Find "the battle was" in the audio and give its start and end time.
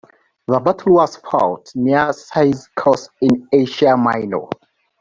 0.47-1.17